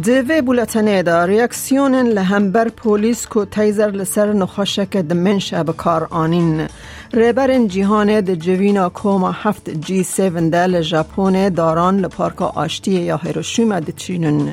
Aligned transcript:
دوی 0.00 0.42
بولتنه 0.42 1.02
دا 1.02 1.24
ریاکسیون 1.24 1.94
لهمبر 1.94 2.68
پولیس 2.68 3.26
کو 3.26 3.44
تیزر 3.44 3.90
لسر 3.90 4.32
نخوشک 4.32 4.96
دمنش 4.96 5.54
بکار 5.54 6.06
آنین. 6.10 6.66
ریبر 7.12 7.66
جیهان 7.66 8.20
د 8.20 8.34
جوینا 8.34 8.88
کوما 8.88 9.32
هفت 9.42 9.70
جی 9.70 10.02
سیون 10.02 10.48
دل 10.50 10.80
ژاپن 10.80 11.48
داران 11.48 12.00
لپارک 12.00 12.42
آشتی 12.42 12.90
یا 12.90 13.20
هیروشیما 13.24 13.80
دچینن 13.80 14.52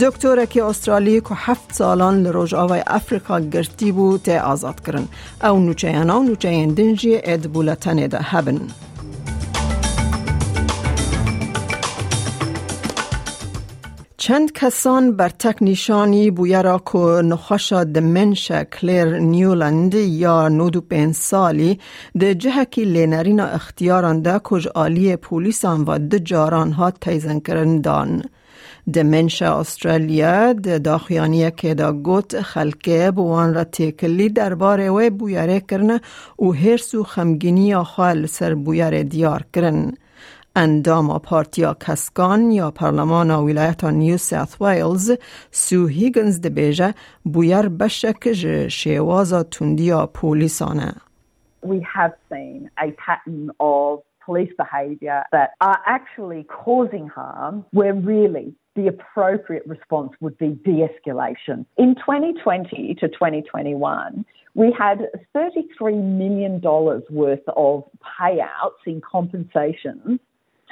دکتر 0.00 0.44
که 0.44 0.64
استرالی 0.64 1.20
که 1.20 1.34
هفت 1.34 1.74
سالان 1.74 2.22
لروج 2.22 2.54
آوای 2.54 2.82
افریقا 2.86 3.40
گرتی 3.40 3.92
بود 3.92 4.22
ته 4.22 4.40
آزاد 4.40 4.80
کرن. 4.80 5.08
او 5.42 5.60
نوچه 5.60 5.88
انا 5.88 6.18
نوچه 6.18 6.66
دنجی 6.66 7.20
اد 7.24 7.46
بولتنه 7.46 8.08
دا 8.08 8.18
هبن. 8.22 8.60
چند 14.20 14.52
کسان 14.52 15.16
بر 15.16 15.28
تک 15.28 15.56
نشانی 15.60 16.30
بویرا 16.30 16.82
که 16.92 16.98
نخوشا 16.98 17.84
دمنش 17.84 18.52
کلیر 18.52 19.18
نیولند 19.18 19.94
یا 19.94 20.48
نودو 20.48 20.80
پین 20.80 21.12
سالی 21.12 21.78
ده 22.18 22.34
جهکی 22.34 22.84
لینرین 22.84 23.40
اختیاران 23.40 24.22
ده 24.22 24.40
کج 24.44 24.68
آلی 24.74 25.16
پولیسان 25.16 25.84
و 25.84 25.98
ده 25.98 26.18
جاران 26.18 26.72
ها 26.72 26.90
تیزن 26.90 27.40
کرن 27.40 27.80
دان. 27.80 28.22
دمنش 28.94 29.42
استرالیا 29.42 30.52
ده 30.52 30.78
داخیانی 30.78 31.50
که 31.50 31.74
دا 31.74 31.92
گوت 31.92 32.40
خلکه 32.40 33.10
بوان 33.10 33.54
را 33.54 33.64
تکلی 33.64 34.28
درباره 34.28 34.90
و 34.90 35.10
بویره 35.10 35.60
کرن 35.60 36.00
و 36.38 36.52
هرس 36.52 36.94
و 36.94 37.04
خمگینی 37.04 37.74
آخوال 37.74 38.26
سر 38.26 38.54
بویره 38.54 39.02
دیار 39.02 39.44
کرن. 39.54 39.92
اندام 40.55 41.19
پارتیا 41.19 41.73
کسکان 41.73 42.51
یا 42.51 42.71
پارلمان 42.71 43.31
ولایت 43.31 43.83
نیو 43.83 44.17
ساوت 44.17 44.61
ویلز 44.61 45.11
سو 45.51 45.87
هیگنز 45.87 46.41
بیجه 46.41 46.93
بویر 47.23 47.69
بشک 47.69 48.33
شیوازا 48.67 49.43
تندیا 49.43 50.05
پولیسانه 50.05 50.93
We 51.65 51.79
have 51.95 52.13
seen 52.29 52.69
a 52.77 52.91
pattern 53.05 53.51
of 53.59 53.99
police 54.25 54.53
behaviour 54.57 55.23
that 55.31 55.49
are 55.61 55.79
actually 55.85 56.43
causing 56.43 57.07
harm 57.07 57.65
where 57.71 57.93
really 57.93 58.53
the 58.75 58.87
appropriate 58.87 59.65
response 59.65 60.11
would 60.19 60.37
be 60.37 60.49
de-escalation. 60.65 61.65
In 61.77 61.95
2020 61.95 62.95
to 62.95 63.07
2021, 63.07 64.25
we 64.55 64.75
had 64.77 64.97
$33 65.35 66.03
million 66.21 66.59
worth 66.61 67.47
of 67.55 67.83
payouts 68.19 68.83
in 68.85 69.01
compensations 69.01 70.19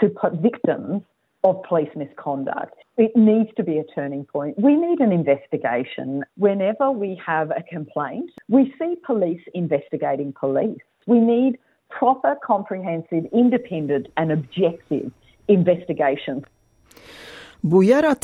to 0.00 0.08
put 0.08 0.34
victims 0.34 1.02
of 1.44 1.62
police 1.62 1.90
misconduct. 1.94 2.74
It 2.96 3.12
needs 3.14 3.50
to 3.56 3.62
be 3.62 3.78
a 3.78 3.84
turning 3.94 4.24
point. 4.24 4.58
We 4.58 4.74
need 4.74 5.00
an 5.00 5.12
investigation. 5.12 6.24
Whenever 6.36 6.90
we 6.90 7.20
have 7.24 7.50
a 7.50 7.62
complaint, 7.62 8.30
we 8.48 8.74
see 8.78 8.96
police 9.04 9.42
investigating 9.54 10.32
police. 10.32 10.80
We 11.06 11.20
need 11.20 11.58
proper, 11.88 12.34
comprehensive, 12.44 13.26
independent, 13.32 14.08
and 14.16 14.32
objective 14.32 15.12
investigations 15.48 16.42
بویرا 17.70 18.14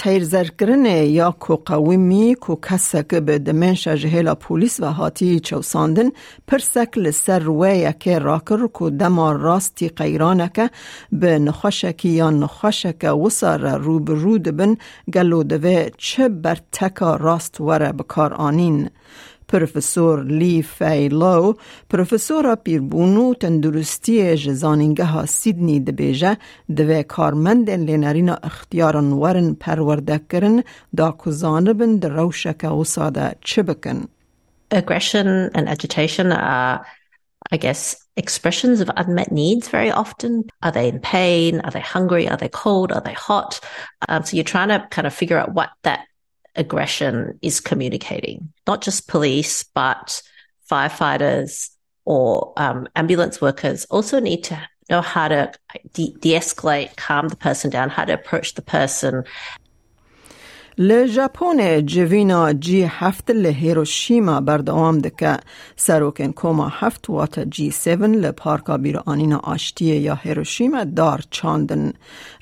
کرنه 0.59 1.07
یا 1.07 1.31
کو 1.31 1.57
قویمی 1.57 2.35
کو 2.35 2.57
کسک 2.57 3.14
به 3.14 3.39
دمنش 3.39 3.89
جهلا 3.89 4.35
پولیس 4.35 4.80
و 4.80 4.92
هاتی 4.92 5.41
چوساندن 5.41 6.11
پرسک 6.47 6.98
لسر 6.98 7.92
که 7.92 8.19
راکر 8.19 8.67
کو 8.67 8.91
دما 8.91 9.33
راستی 9.33 9.89
قیرانک 9.89 10.70
به 11.13 11.39
نخوشکی 11.39 12.08
یا 12.08 12.30
نخوشک 12.30 13.05
وسار 13.27 13.79
رو 13.79 14.01
به 14.01 14.14
رو 14.14 14.39
دبن 14.39 14.77
گلو 15.14 15.42
دوه 15.42 15.91
چه 15.98 16.29
بر 16.29 16.59
تکا 16.73 17.17
راست 17.17 17.61
وره 17.61 17.92
بکار 17.92 18.35
آنین. 18.35 18.91
پروفسور 19.52 20.23
لی 20.23 20.61
فیلو 20.61 21.54
پروفسور 21.89 22.55
پیربونو 22.55 23.33
تندرستی 23.33 24.36
جزانینگه 24.36 25.05
ها 25.05 25.26
سیدنی 25.26 25.80
دبیجه 25.80 26.38
دوی 26.76 27.04
کارمند 27.04 27.70
لینرین 27.70 28.30
اختیارن 28.30 29.11
ورن 29.11 29.54
پرورده 29.54 30.22
کرن 30.32 30.64
دا 30.98 31.17
کزانبن 31.26 31.95
در 31.95 32.10
روشک 32.10 32.64
و 32.64 32.83
ساده 32.83 33.36
چه 33.42 33.64
بکن؟ 33.64 34.08
Aggression 34.72 35.50
and 35.55 35.70
agitation 35.70 36.32
are, 36.32 36.86
I 37.52 37.58
guess, 37.58 37.95
expressions 38.17 38.82
of 38.82 38.89
unmet 38.98 39.32
needs 39.32 39.70
very 39.70 39.92
often. 39.92 40.44
Are 40.61 40.72
they 40.72 40.89
in 40.89 41.00
pain? 41.00 41.61
Are 41.61 41.72
they 41.72 41.80
hungry? 41.80 42.28
Are 42.28 42.36
they 42.38 42.50
cold? 42.50 42.92
Are 42.92 43.02
they 43.02 43.14
hot? 43.14 43.61
Um, 44.10 44.23
so 44.23 44.36
you're 44.36 44.44
trying 44.44 44.70
to 44.70 44.86
kind 44.92 45.08
of 45.08 45.14
figure 45.14 45.38
out 45.38 45.54
what 45.54 45.70
that 45.83 46.02
aggression 46.55 47.39
is 47.42 47.61
communicating. 47.61 48.52
Not 48.67 48.83
just 48.83 49.08
police, 49.08 49.63
but 49.63 50.23
firefighters 50.70 51.70
or 52.05 52.52
um, 52.57 52.89
ambulance 52.96 53.40
workers 53.40 53.85
also 53.86 54.20
need 54.20 54.45
to 54.45 54.61
know 54.91 55.01
how 55.01 55.29
to 55.29 55.52
de 55.92 56.35
escalate, 56.35 56.96
calm 56.96 57.29
the 57.29 57.36
person 57.36 57.70
down, 57.70 57.89
how 57.89 58.05
to 58.05 58.12
approach 58.12 58.55
the 58.55 58.62
person, 58.62 59.24
لژاپن 60.79 61.87
جوینا 61.87 62.53
جی 62.53 62.83
هفت 62.83 63.31
لهیروشیما 63.31 64.41
بردوام 64.41 64.99
دکه 64.99 65.39
سروکن 65.77 66.33
کوما 66.33 66.69
هفت 66.69 67.11
وات 67.11 67.41
جی 67.41 67.71
سیون 67.71 68.15
لپارکا 68.15 68.77
بیر 68.77 68.99
آنینا 69.07 69.41
آشتی 69.45 69.85
یا 69.85 70.15
هیروشیما 70.15 70.85
دار 70.85 71.21
چاندن. 71.31 71.93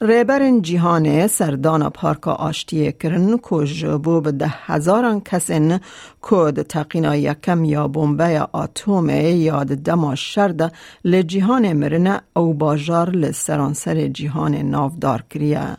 ریبرن 0.00 0.62
جیهان 0.62 1.26
سردانا 1.26 1.90
پارکا 1.90 2.32
آشتی 2.32 2.92
کرن 2.92 3.38
که 3.38 3.64
جبو 3.64 4.20
به 4.20 4.32
ده 4.32 4.54
هزاران 4.66 5.20
کسین 5.20 5.80
کود 6.20 6.62
تقینا 6.62 7.16
یکم 7.16 7.64
یا 7.64 7.88
بومبه 7.88 8.48
آتوم 8.52 9.10
یا 9.10 9.64
دما 9.64 10.14
شرده 10.14 10.72
لجیهان 11.04 11.72
مرنه 11.72 12.20
او 12.36 12.54
باجار 12.54 13.10
لسرانسر 13.10 14.06
جیهان 14.06 14.54
نافدار 14.54 15.24
کریه 15.30 15.76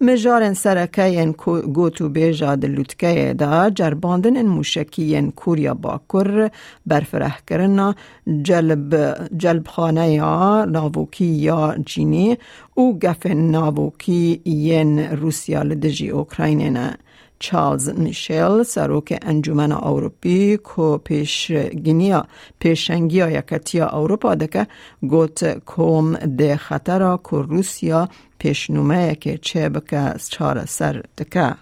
مجارن 0.00 0.54
سرکه 0.54 1.06
ین 1.08 1.32
گوتو 1.74 2.08
بیجا 2.08 2.54
دلوتکه 2.54 3.34
دا 3.38 3.70
جرباندن 3.70 4.36
ان 4.36 4.46
موشکی 4.46 5.02
ین 5.02 5.30
کوریا 5.30 5.74
باکر 5.74 6.50
برفره 6.86 7.32
کرنا 7.46 7.94
جلب, 8.42 8.94
جلب 9.36 9.66
خانه 9.66 10.12
یا 10.12 10.64
ناووکی 10.64 11.24
یا 11.24 11.74
جینی 11.86 12.38
او 12.74 12.98
گف 12.98 13.26
ناووکی 13.26 14.40
ین 14.44 14.98
روسیا 14.98 15.62
لدجی 15.62 16.08
اوکراین 16.10 16.72
نه 16.72 16.98
چارلز 17.38 17.88
نیشل 17.88 18.62
سروک 18.62 19.18
انجمن 19.22 19.72
اروپی 19.72 20.56
کو 20.56 20.98
پیش 20.98 21.50
گینیا 21.84 22.26
پیشنگیا 22.58 23.30
یکتیا 23.30 23.86
اروپا 23.86 24.34
دکه 24.34 24.66
گوت 25.02 25.58
کوم 25.66 26.14
ده 26.14 26.56
خطر 26.56 27.16
کو 27.16 27.42
روسیا 27.42 28.08
پیشنومه 28.38 29.12
یک 29.12 29.42
چه 29.42 29.68
بک 29.68 29.92
از 29.92 30.30
چار 30.30 30.64
سر 30.66 31.02
دکه 31.18 31.54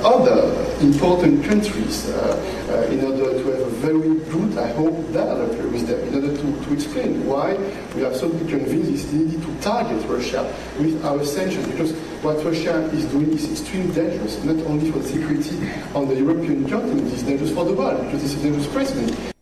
Why 7.24 7.56
we 7.94 8.04
are 8.04 8.14
so 8.14 8.30
convinced 8.30 8.90
it's 8.90 9.12
needed 9.12 9.42
to 9.42 9.54
target 9.60 10.04
Russia 10.08 10.42
with 10.78 11.04
our 11.04 11.24
sanctions? 11.24 11.66
Because 11.66 11.92
what 12.24 12.42
Russia 12.42 12.80
is 12.94 13.04
doing 13.06 13.30
is 13.34 13.50
extremely 13.50 13.94
dangerous, 13.94 14.42
not 14.44 14.56
only 14.64 14.90
for 14.90 14.98
the 14.98 15.08
security 15.08 15.70
on 15.94 16.08
the 16.08 16.16
European 16.16 16.66
continent, 16.66 17.12
it's 17.12 17.22
dangerous 17.22 17.52
for 17.52 17.66
the 17.66 17.74
world, 17.74 18.02
because 18.06 18.24
it's 18.24 18.40
a 18.40 18.42
dangerous 18.42 18.66
president. 18.68 19.33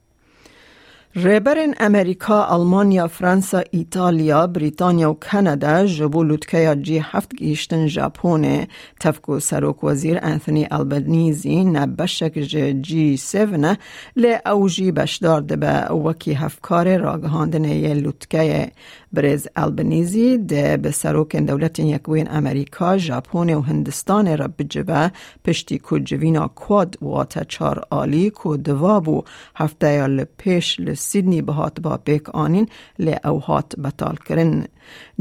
ریبرن 1.17 1.75
امریکا، 1.81 2.41
آلمانیا، 2.43 3.07
فرانسا، 3.07 3.61
ایتالیا، 3.71 4.47
بریتانیا 4.47 5.11
و 5.11 5.15
کانادا 5.15 5.85
جبو 5.87 6.23
لوتکیا 6.23 6.75
جی 6.75 6.99
هفت 7.03 7.37
گیشتن 7.37 7.87
ژاپن 7.87 8.65
تفکو 9.01 9.41
سروک 9.41 9.85
وزیر 9.85 10.19
انثونی 10.23 10.67
البنیزی 10.71 11.65
نبشک 11.65 12.39
جی 12.83 13.17
سیونه 13.17 13.79
لی 14.17 14.35
اوجی 14.47 14.93
بشدار 14.93 15.41
به 15.41 15.93
وکی 15.93 16.33
هفکار 16.33 16.97
راگهاندن 16.97 17.65
یه 17.65 17.95
لوتکه 17.95 18.71
برز 19.13 19.49
البنیزی 19.57 20.39
ده 20.39 20.77
به 20.77 20.91
سروک 20.91 21.37
دولت 21.37 21.79
یکوین 21.79 22.29
امریکا، 22.31 22.99
ژاپن 22.99 23.55
و 23.55 23.61
هندستان 23.61 24.39
را 24.39 24.49
بجبه 24.59 25.13
پشتی 25.45 25.79
کو 25.79 25.99
جوینا 25.99 26.49
کواد 26.49 26.97
واتا 27.03 27.45
چار 27.45 27.85
آلی 27.91 28.31
کو 28.31 28.57
دوابو 28.57 29.25
هفته 29.57 29.93
یا 29.93 30.27
پیش 30.37 30.81
سیدنی 31.02 31.42
بهات 31.42 31.80
با 31.80 31.98
پیک 31.98 32.30
آنین 32.30 32.70
لی 33.00 33.16
او 33.26 33.40
هات 33.40 33.76
بطال 33.76 34.16
کرن 34.16 34.66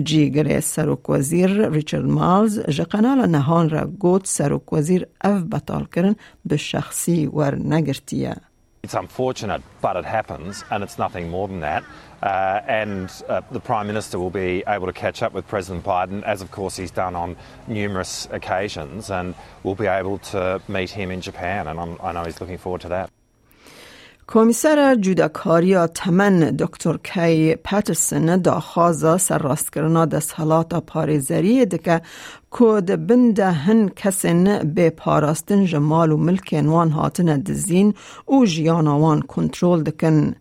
جیگر 0.03 0.61
سروک 0.61 1.11
وزیر 1.11 1.69
ریچارد 1.69 2.05
مالز 2.05 2.61
جقنال 2.61 3.27
نهان 3.27 3.69
را 3.69 3.87
گوت 3.87 4.27
سروک 4.27 4.73
وزیر 4.73 5.07
اف 5.21 5.43
بطال 5.43 5.85
کرن 5.85 6.17
به 6.45 6.57
شخصی 6.57 7.27
ور 7.27 7.55
نگرتیه 7.55 8.37
It's 8.87 8.95
unfortunate, 8.95 9.63
but 9.83 9.97
it 9.97 10.05
happens, 10.05 10.63
and 10.71 10.85
it's 10.85 10.97
nothing 10.97 11.29
more 11.29 11.49
than 11.49 11.59
that. 11.59 11.83
Uh, 12.23 12.61
and 12.69 13.11
uh, 13.29 13.41
the 13.51 13.59
Prime 13.59 13.89
Minister 13.89 14.17
will 14.17 14.31
be 14.31 14.63
able 14.69 14.87
to 14.87 14.93
catch 14.93 15.25
up 15.25 15.33
with 15.33 15.49
President 15.49 15.85
Biden, 15.85 16.23
as 16.23 16.41
of 16.41 16.53
course 16.53 16.77
he's 16.77 16.93
done 16.93 17.17
on 17.17 17.37
numerous 17.67 18.29
occasions, 18.31 19.11
and 19.11 19.35
we'll 19.65 19.75
be 19.75 19.89
able 19.89 20.19
to 20.19 20.63
meet 20.69 20.91
him 20.91 21.11
in 21.11 21.21
Japan, 21.21 21.67
and 21.67 21.81
I'm, 21.81 21.99
I 22.01 22.13
know 22.13 22.23
he's 22.23 22.41
looking 22.41 22.59
forward 22.59 22.83
to 22.83 22.89
that. 22.91 23.11
کمیسر 24.34 24.96
جودکاری 24.96 25.76
تمن 25.88 26.40
دکتر 26.40 26.98
کی 26.98 27.56
پاترسن 27.56 28.42
دا 28.42 28.60
خوازا 28.60 29.18
سر 29.18 29.38
راست 29.38 29.74
کرنا 29.74 30.06
دست 30.06 30.34
حالات 30.34 30.74
پارێزەریە 30.92 31.66
دکە 31.74 31.98
کۆ 32.56 32.82
بنده 33.08 33.52
هن 33.52 33.90
کسن 33.90 34.74
به 34.76 34.90
پاراستن 34.90 35.66
جمال 35.66 36.12
و 36.12 36.18
ملکێن 36.18 36.66
وان 36.66 36.90
هاتنە 36.92 37.38
دزین 37.48 37.94
و 38.28 38.46
ژیاناوان 38.46 39.22
کنترل 39.22 39.84
دکن. 39.84 40.36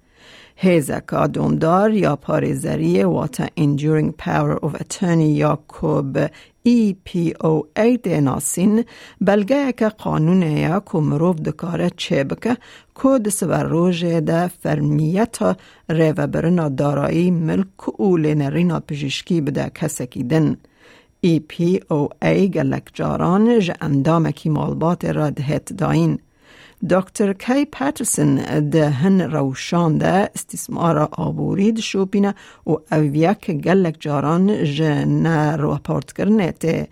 هیزکا 0.62 1.26
دومدار 1.26 1.90
یا 1.90 2.18
پارێزەریە 2.26 3.04
واتە 3.14 3.46
Enduring 3.64 4.10
Power 4.24 4.56
of 4.66 4.72
Attorney 4.82 5.32
یا 5.44 5.58
کۆب 5.68 6.30
EPOA 6.66 7.86
دێناسین 8.04 8.74
بەلگەیەکە 9.26 9.88
قانونەیە 10.02 10.76
کو 10.88 10.96
مرۆڤ 11.08 11.36
دکارە 11.46 11.88
چێ 12.02 12.20
بکە 12.30 12.54
کۆ 12.98 13.12
دسبەر 13.24 13.64
ڕۆژێدا 13.74 14.42
فەرمیەتە 14.60 15.50
ڕێڤەبرنا 15.96 16.66
دارایی 16.80 17.30
ملک 17.48 17.80
و 18.04 18.08
لێنەڕینا 18.22 18.78
پزیشکی 18.86 19.38
بدە 19.46 19.66
کەسێکی 19.78 20.24
دن. 20.30 20.46
EPOA 21.32 22.34
گەلک 22.54 22.86
جاران 22.98 23.44
ژە 23.64 23.74
ئەندامێکی 23.82 24.48
مالبات 24.56 25.00
را 25.16 25.28
دهێت 25.38 25.66
داین. 25.80 26.12
دکتر 26.88 27.32
کی 27.32 27.64
پاترسن 27.64 28.34
ده 28.70 28.88
هن 28.88 29.20
روشان 29.20 29.98
ده 29.98 30.30
استثمار 30.34 31.08
آبوری 31.12 31.72
ده 31.72 31.80
شوپینه 31.80 32.34
و 32.66 32.76
اویک 32.92 33.50
گلک 33.50 33.96
جاران 34.00 34.64
جن 34.64 35.26
راپورت 35.56 36.12
کرنه 36.12 36.52
ته 36.52 36.88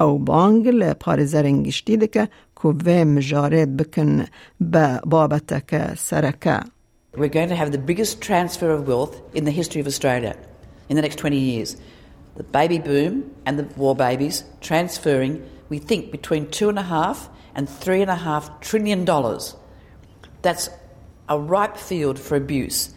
او 0.00 0.18
بانگ 0.18 0.68
لپارزرنگشتی 0.68 1.96
ده 1.96 2.06
که 2.06 2.28
کوه 2.54 3.04
مجارد 3.04 3.76
بکن 3.76 4.24
به 4.60 5.00
بابتک 5.06 5.94
سرکه 5.94 6.60
We're 7.16 7.28
going 7.28 7.48
to 7.48 7.56
have 7.56 7.72
the 7.72 7.78
biggest 7.78 8.20
transfer 8.20 8.70
of 8.70 8.86
wealth 8.86 9.16
in 9.34 9.44
the 9.44 9.50
history 9.50 9.80
of 9.80 9.86
Australia 9.86 10.36
in 10.88 10.96
the 10.96 11.02
next 11.02 11.16
20 11.16 11.36
years. 11.36 11.76
The 12.36 12.44
baby 12.44 12.78
boom 12.78 13.34
and 13.46 13.58
the 13.58 13.66
war 13.76 13.96
babies 13.96 14.44
transferring, 14.60 15.42
we 15.70 15.78
think, 15.78 16.12
between 16.12 16.50
two 16.50 16.68
and 16.68 16.78
a 16.78 16.82
half 16.82 17.28
and 17.54 17.68
three 17.68 18.02
and 18.02 18.10
a 18.10 18.16
half 18.16 18.60
trillion 18.60 19.04
dollars. 19.04 19.56
That's 20.42 20.70
a 21.28 21.38
ripe 21.38 21.76
field 21.76 22.18
for 22.18 22.36
abuse. 22.36 22.94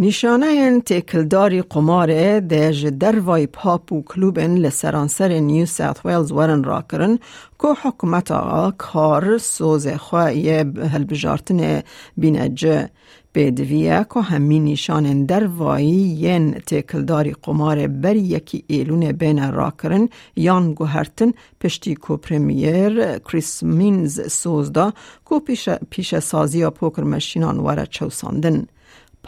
نیشانه 0.00 0.80
تکلداری 0.80 1.62
قماره 1.62 2.40
ده 2.40 2.72
جدروای 2.72 3.46
پاپ 3.46 3.92
و 3.92 4.02
کلوبن 4.02 4.54
لسرانسر 4.54 5.28
نیو 5.28 5.66
ساوت 5.66 6.06
ویلز 6.06 6.32
ورن 6.32 6.64
را 6.64 6.84
کرن 6.92 7.18
که 7.62 7.68
حکومت 7.82 8.30
آقا 8.30 8.70
کار 8.70 9.38
سوز 9.38 9.88
خواهی 9.88 10.50
هلبجارتن 10.92 11.82
بینجه 12.16 12.90
بدویه 13.34 14.06
که 14.14 14.38
نشان 14.38 15.24
در 15.24 15.46
وایی 15.46 16.16
ین 16.20 16.52
تکلداری 16.52 17.34
قمار 17.42 17.86
بری 17.86 18.20
یکی 18.20 18.64
ایلون 18.66 19.12
بین 19.12 19.52
را 19.52 19.72
کرن 19.82 20.08
یان 20.36 20.74
گوهرتن 20.74 21.32
پشتی 21.60 21.94
کو 21.94 22.16
پریمیر 22.16 23.18
کریس 23.18 23.62
مینز 23.62 24.32
سوزدا 24.32 24.92
کو 25.24 25.40
پیش, 25.40 25.68
پیش 25.90 26.18
سازی 26.18 26.70
پوکر 26.70 27.02
مشینان 27.02 27.58
وره 27.58 27.86
چوساندن. 27.86 28.66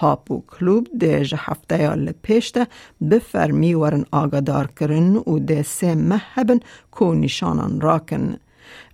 پاپو 0.00 0.42
کلوب 0.52 0.86
ده 1.00 1.24
جه 1.24 1.38
هفته 1.40 1.78
یا 1.82 1.94
لپیشته 1.94 2.66
بفرمی 3.10 3.74
ورن 3.74 4.04
آگادار 4.10 4.66
کرن 4.66 5.16
و 5.16 5.38
ده 5.38 5.62
سه 5.62 5.94
مهبن 5.94 6.60
کو 6.90 7.14
نشانان 7.14 7.80
راکن. 7.80 8.36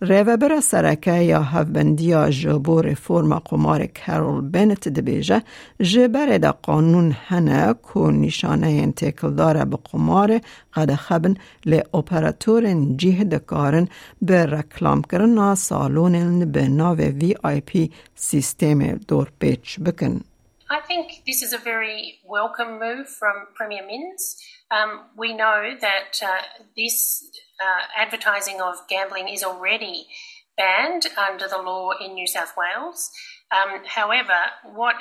ریوبر 0.02 0.60
سرکه 0.60 1.12
یا 1.12 1.42
هفبندیا 1.42 2.30
جبو 2.30 2.80
رفورم 2.80 3.38
قمار 3.38 3.86
کارول 3.86 4.50
بنت 4.50 4.88
دبیجه 4.88 5.42
جبر 5.80 6.38
دا 6.38 6.52
قانون 6.52 7.16
هنه 7.26 7.72
کو 7.72 8.10
نشانه 8.10 8.66
انتکل 8.66 9.34
داره 9.34 9.64
به 9.64 9.76
قمار 9.76 10.40
قد 10.74 10.94
خبن 10.94 11.34
لی 11.66 11.82
اپراتور 11.94 12.94
جیه 12.96 13.24
دکارن 13.24 13.88
به 14.22 14.46
رکلام 14.46 15.02
کرنا 15.02 15.54
سالون 15.54 16.44
به 16.44 16.68
ناو 16.68 16.96
وی 16.96 17.34
آی 17.42 17.60
پی 17.60 17.90
سیستم 18.14 18.80
دور 19.08 19.28
پیچ 19.38 19.80
بکن. 19.80 20.20
I 20.68 20.80
think 20.80 21.22
this 21.24 21.42
is 21.42 21.52
a 21.52 21.58
very 21.58 22.18
welcome 22.24 22.80
move 22.80 23.08
from 23.08 23.46
Premier 23.54 23.86
Minns. 23.86 24.36
Um, 24.68 25.02
we 25.16 25.32
know 25.32 25.76
that 25.80 26.20
uh, 26.20 26.42
this 26.76 27.30
uh, 27.62 27.82
advertising 27.96 28.60
of 28.60 28.74
gambling 28.88 29.28
is 29.28 29.44
already 29.44 30.08
banned 30.56 31.06
under 31.16 31.46
the 31.46 31.58
law 31.58 31.92
in 32.04 32.14
New 32.14 32.26
South 32.26 32.54
Wales. 32.56 33.12
Um, 33.52 33.84
however, 33.86 34.34
what 34.64 34.96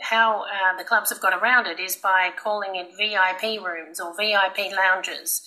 how 0.00 0.42
uh, 0.42 0.76
the 0.76 0.82
clubs 0.82 1.10
have 1.10 1.20
got 1.20 1.32
around 1.32 1.68
it 1.68 1.78
is 1.78 1.94
by 1.94 2.30
calling 2.36 2.74
it 2.74 2.96
VIP 2.98 3.64
rooms 3.64 4.00
or 4.00 4.16
VIP 4.16 4.72
lounges. 4.76 5.42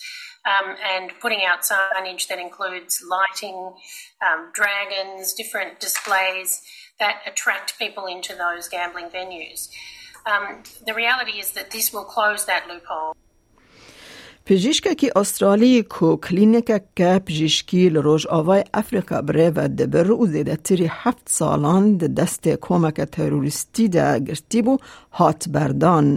Um, 0.46 0.78
and 0.82 1.12
putting 1.20 1.44
out 1.44 1.64
signage 1.64 2.30
that 2.30 2.40
includes 2.40 3.04
lighting, 3.06 3.74
um, 4.26 4.50
dragons, 4.54 5.34
different 5.34 5.82
displays 5.82 6.62
that 7.00 7.22
attract 7.26 7.78
people 7.78 8.06
into 8.06 8.34
those 8.36 8.68
gambling 8.68 9.10
venues. 9.10 9.70
Um, 10.26 10.64
the 10.86 10.94
reality 10.94 11.40
is 11.44 11.52
that 11.52 11.72
this 11.72 11.94
will 11.94 12.08
close 12.16 12.46
that 12.46 12.68
loophole. 12.68 13.16
پزیشکێکی 14.50 15.10
ئوسترالی 15.16 15.84
کو 15.84 16.20
کلینیکەکە 16.26 17.20
پزیشکی 17.28 17.90
لە 17.90 18.00
ڕۆژ 18.06 18.24
ئاوای 18.32 18.64
ئەفریقا 18.74 19.20
برێڤە 19.28 19.66
دەبر 19.78 20.08
و 20.12 20.28
زێدەتری 20.34 20.94
هەفت 21.02 21.26
ساڵان 21.38 21.84
دە 22.00 22.08
دەستێ 22.20 22.54
کۆمەکە 22.66 23.06
تەروریستیدا 23.16 24.10
گرتی 24.28 24.62
بوو 24.66 24.84
هات 25.18 25.42
بەردان. 25.54 26.08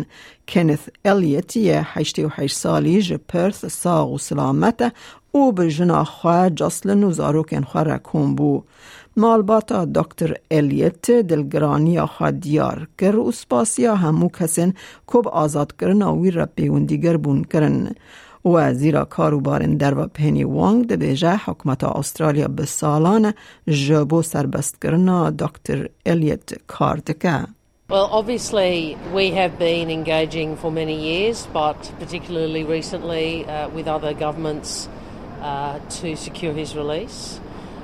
کێنث 0.51 0.85
ئەلیەتیە 1.07 1.79
هەشتی 1.93 2.25
و 2.25 2.35
هەش 2.37 2.53
ساڵی 2.63 2.99
ژە 3.07 3.19
پرث 3.31 3.61
ساغ 3.83 4.09
و 4.13 4.19
سلامەتە 4.29 4.89
و 5.35 5.53
بە 5.57 5.65
ژناخوا 5.77 6.41
جەسلن 6.59 7.03
و 7.05 7.15
زارۆکێن 7.19 7.65
خوارە 7.71 7.99
کۆم 8.09 8.29
بوو. 8.39 8.65
مالباتا 9.21 9.85
دکتر 9.85 10.35
الیت 10.51 11.11
دلگرانی 11.11 12.01
خوا 12.01 12.31
دیار 12.31 12.89
کر 12.99 13.17
و 13.17 13.33
سپاسیا 13.33 13.95
همو 13.95 14.29
کسین 14.29 14.75
کب 15.07 15.29
آزاد 15.29 15.73
کرن 15.81 16.03
آوی 16.03 16.31
را 16.31 16.47
پیوندیگر 16.47 17.17
بون 17.17 17.45
کرن. 17.45 17.95
و 18.45 18.75
زیرا 18.75 19.05
کاروبارن 19.05 19.77
در 19.77 19.99
و 19.99 20.07
پینی 20.07 20.45
وانگ 20.45 20.87
ده 20.87 20.97
بیجه 20.97 21.37
حکمت 21.37 21.85
استرالیا 21.85 22.49
به 22.49 22.65
سالان 22.65 23.35
جبو 23.69 24.23
سربست 24.23 24.83
کرنا 24.83 25.31
دکتر 25.31 25.89
الیت 26.07 26.53
کاردکه. 26.67 27.47
Well, 27.91 28.09
obviously, 28.21 28.97
we 29.13 29.27
have 29.41 29.59
been 29.59 29.91
engaging 29.91 30.57
for 30.57 30.71
many 30.71 30.97
years, 31.11 31.49
but 31.53 31.81
particularly 31.99 32.63
recently 32.63 33.45
uh, 33.45 33.69
with 33.77 33.87
other 33.89 34.15
governments 34.15 34.89
uh, 35.43 35.81
to 35.99 36.15
secure 36.15 36.53
his 36.53 36.77
release. 36.77 37.41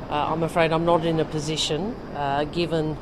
Uh, 0.09 0.33
I'm 0.33 0.45
afraid 0.45 0.73
I'm 0.73 0.85
not 0.85 1.05
in 1.05 1.19
a 1.19 1.25
position, 1.25 1.97
uh, 2.15 2.45
given 2.45 2.97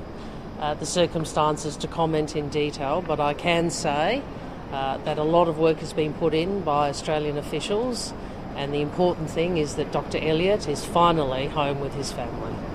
uh, 0.59 0.73
the 0.75 0.87
circumstances, 0.87 1.77
to 1.79 1.87
comment 1.87 2.35
in 2.35 2.49
detail, 2.49 3.03
but 3.07 3.21
I 3.21 3.35
can 3.35 3.71
say 3.71 4.23
that 4.71 5.19
a 5.19 5.23
lot 5.23 5.47
of 5.47 5.59
work 5.59 5.79
has 5.79 5.93
been 5.93 6.13
put 6.15 6.35
in 6.35 6.63
by 6.63 6.89
Australian 6.89 7.39
officials, 7.39 8.13
and 8.57 8.73
the 8.73 8.81
important 8.81 9.31
thing 9.31 9.59
is 9.59 9.77
that 9.77 9.93
Dr. 9.93 10.19
Elliott 10.19 10.67
is 10.67 10.85
finally 10.85 11.47
home 11.47 11.81
with 11.81 11.95
his 11.95 12.11
family. 12.11 12.74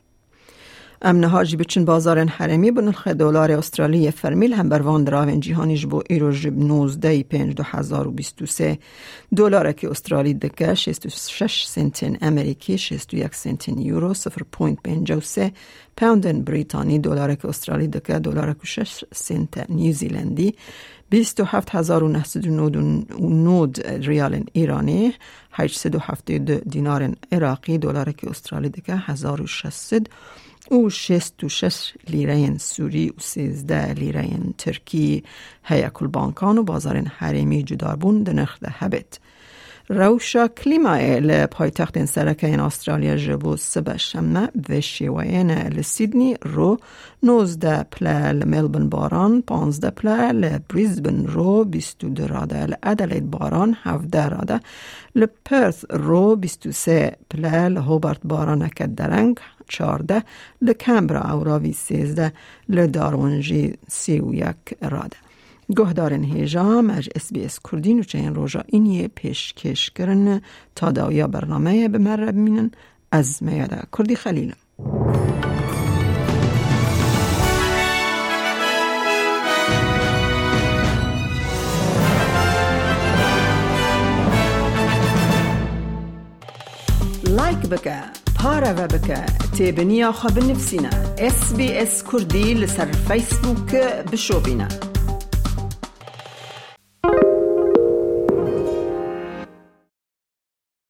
ام 1.01 1.17
نهاجی 1.17 1.55
بچن 1.55 1.85
بازار 1.85 2.25
حرمی 2.25 2.71
بن 2.71 2.87
الخ 2.87 3.07
دلار 3.07 3.51
استرالی 3.51 4.11
فرمیل 4.11 4.53
هم 4.53 4.69
بروان 4.69 5.03
دراون 5.03 5.39
جیهانی 5.39 5.77
جبو 5.77 6.01
ایرو 6.09 6.31
جب 6.31 6.57
19 6.57 7.23
پنج 7.23 7.53
دو 7.53 7.63
هزار 7.63 8.07
و 8.07 8.11
بیستو 8.11 8.45
سه 8.45 8.79
دلار 9.35 9.71
که 9.71 9.89
استرالی 9.89 10.33
دکه 10.33 10.73
66 10.73 11.65
سنتین 11.65 12.17
امریکی 12.21 12.77
61 12.77 13.35
سنتین 13.35 13.77
یورو 13.77 14.13
0.53 14.13 15.51
پوندن 15.97 16.41
بریتانی 16.41 16.99
دلار 16.99 17.35
که 17.35 17.47
استرالی 17.47 17.87
دکه 17.87 18.19
دلار 18.19 18.53
که 18.53 18.65
6 18.65 19.03
سنت 19.13 19.69
نیوزیلندی 19.69 20.55
27999 21.11 24.07
ریال 24.07 24.43
ایرانی 24.53 25.13
872 25.51 26.55
دینار 26.55 27.15
عراقی 27.31 27.77
دلار 27.77 28.11
که 28.11 28.29
استرالی 28.29 28.69
دکه 28.69 28.95
1600 28.95 30.07
و 30.71 30.89
شست 30.89 31.43
و 31.43 31.49
شش 31.49 31.93
لیره 32.07 32.57
سوری 32.57 33.09
و 33.09 33.13
سیزده 33.19 33.93
لیره 33.93 34.29
ترکی 34.57 35.23
هیا 35.63 35.89
کل 35.89 36.07
بانکان 36.07 36.57
و 36.57 36.63
بازار 36.63 36.97
حریمی 36.97 37.63
جداربون 37.63 38.23
دنخ 38.23 38.59
ده 38.59 38.69
هبت. 38.71 39.19
روشا 39.91 40.47
کلیمای 40.47 41.19
لپایتخت 41.19 42.05
سرکه 42.05 42.47
این 42.47 42.59
استرالیا 42.59 43.15
جبو 43.15 43.57
سبه 43.57 43.97
شمه 43.97 44.49
و 44.69 44.81
شیوین 44.81 45.51
لسیدنی 45.51 46.35
رو 46.41 46.77
نوزده 47.23 47.83
پله 47.83 48.31
لملبن 48.31 48.89
باران 48.89 49.41
پانزده 49.41 49.89
پله 49.89 50.31
لبریزبن 50.31 51.25
رو 51.25 51.63
بیستو 51.63 52.09
دراده 52.09 52.65
لعدلید 52.65 53.31
باران 53.31 53.77
هفده 53.83 54.29
راده 54.29 54.59
لپرث 55.15 55.85
رو 55.89 56.35
بیستو 56.35 56.71
سه 56.71 57.17
پله 57.29 57.67
لهوبرت 57.67 58.19
باران 58.23 58.61
اکد 58.61 58.95
درنگ 58.95 59.37
چارده 59.69 60.23
لکمبرا 60.61 61.31
اوراوی 61.31 61.73
سیزده 61.73 62.33
لدارونجی 62.69 63.73
سی 63.87 64.19
و 64.19 64.33
یک 64.33 64.55
راده 64.81 65.17
گهدارن 65.77 66.23
هیجا 66.23 66.81
مج 66.81 67.09
اس 67.15 67.33
بی 67.33 67.45
اس 67.45 67.59
کردین 67.71 67.99
و 67.99 68.03
چین 68.03 68.35
روژا 68.35 68.63
اینیه 68.67 69.07
پیشکش 69.07 69.89
کرن 69.89 70.41
تا 70.75 70.91
داویا 70.91 71.27
برنامه 71.27 71.87
به 71.87 71.97
مره 71.97 72.31
بمینن 72.31 72.71
از 73.11 73.43
میاده 73.43 73.81
کردی 73.97 74.15
خلیلم 74.15 74.55
لایک 87.29 87.57
بکه 87.57 88.18
پارە 88.43 88.73
بکە 88.93 89.21
تێبنییا 89.55 90.11
خە 90.19 90.29
بنفسینە 90.35 90.93
SسBS 91.35 91.93
کوردی 92.09 92.49
لەسەر 92.61 92.89
فیسبووکە 93.07 93.85
بشۆبینە. 94.11 94.88